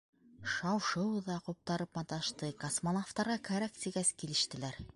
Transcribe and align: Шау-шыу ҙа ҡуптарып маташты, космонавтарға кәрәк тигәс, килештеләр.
Шау-шыу 0.53 1.19
ҙа 1.27 1.35
ҡуптарып 1.49 1.99
маташты, 1.99 2.49
космонавтарға 2.65 3.39
кәрәк 3.51 3.77
тигәс, 3.85 4.13
килештеләр. 4.23 4.83